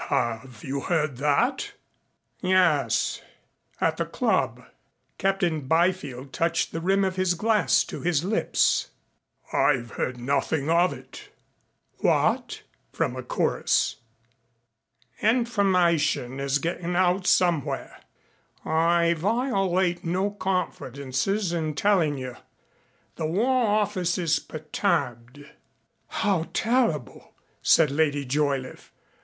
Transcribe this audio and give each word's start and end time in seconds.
"Have 0.09 0.63
you 0.63 0.79
heard 0.79 1.17
that?" 1.17 1.73
"Yes. 2.41 3.21
At 3.79 3.97
the 3.97 4.05
club." 4.07 4.65
Captain 5.19 5.67
Byfield 5.67 6.33
touched 6.33 6.71
the 6.71 6.81
rim 6.81 7.03
of 7.03 7.17
his 7.17 7.35
glass 7.35 7.83
to 7.83 8.01
his 8.01 8.23
lips. 8.23 8.89
"I've 9.53 9.91
heard 9.91 10.17
nothing 10.19 10.71
of 10.71 10.91
it." 10.91 11.29
"What?" 11.99 12.63
from 12.91 13.15
a 13.15 13.21
chorus. 13.21 13.97
"Information 15.21 16.39
is 16.39 16.57
getting 16.57 16.95
out 16.95 17.27
somewhere. 17.27 18.01
I 18.65 19.13
violate 19.13 20.03
no 20.03 20.31
confidences 20.31 21.53
in 21.53 21.75
telling 21.75 22.17
you. 22.17 22.37
The 23.17 23.27
War 23.27 23.67
Office 23.67 24.17
is 24.17 24.39
perturbed." 24.39 25.45
"How 26.07 26.47
terrible!" 26.53 27.35
said 27.61 27.91
Lady 27.91 28.25
Joyliffe. 28.25 28.91